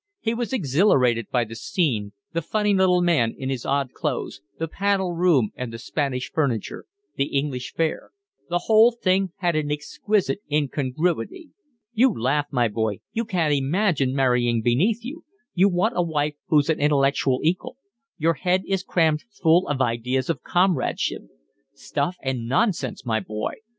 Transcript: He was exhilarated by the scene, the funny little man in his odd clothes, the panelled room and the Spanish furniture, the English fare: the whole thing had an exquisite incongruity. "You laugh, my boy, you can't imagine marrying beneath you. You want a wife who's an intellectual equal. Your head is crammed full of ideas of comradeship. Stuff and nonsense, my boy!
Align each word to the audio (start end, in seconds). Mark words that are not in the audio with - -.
He 0.19 0.33
was 0.33 0.51
exhilarated 0.51 1.29
by 1.29 1.43
the 1.43 1.53
scene, 1.55 2.13
the 2.33 2.41
funny 2.41 2.73
little 2.73 3.03
man 3.03 3.35
in 3.37 3.49
his 3.51 3.67
odd 3.67 3.93
clothes, 3.93 4.41
the 4.57 4.67
panelled 4.67 5.19
room 5.19 5.51
and 5.53 5.71
the 5.71 5.77
Spanish 5.77 6.31
furniture, 6.31 6.85
the 7.17 7.25
English 7.25 7.73
fare: 7.73 8.09
the 8.49 8.61
whole 8.65 8.91
thing 8.93 9.31
had 9.41 9.55
an 9.55 9.71
exquisite 9.71 10.39
incongruity. 10.51 11.51
"You 11.93 12.19
laugh, 12.19 12.47
my 12.49 12.67
boy, 12.67 13.01
you 13.13 13.25
can't 13.25 13.53
imagine 13.53 14.15
marrying 14.15 14.63
beneath 14.63 15.05
you. 15.05 15.23
You 15.53 15.69
want 15.69 15.93
a 15.95 16.01
wife 16.01 16.33
who's 16.47 16.67
an 16.71 16.79
intellectual 16.79 17.39
equal. 17.43 17.77
Your 18.17 18.33
head 18.33 18.63
is 18.67 18.81
crammed 18.81 19.25
full 19.29 19.67
of 19.67 19.81
ideas 19.83 20.31
of 20.31 20.41
comradeship. 20.41 21.21
Stuff 21.75 22.17
and 22.23 22.47
nonsense, 22.47 23.05
my 23.05 23.19
boy! 23.19 23.53